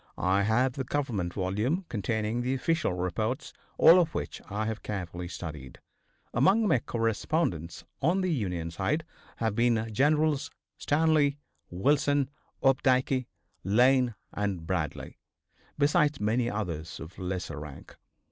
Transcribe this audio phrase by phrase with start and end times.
[0.17, 5.27] I have the Government volume containing the official reports, all of which I have carefully
[5.27, 5.77] studied.
[6.33, 11.37] Among my correspondents, on the Union side, have been Generals Stanley,
[11.69, 12.31] Wilson,
[12.63, 13.27] Opdycke,
[13.63, 15.19] Lane and Bradley,
[15.77, 17.95] besides many others of lesser rank.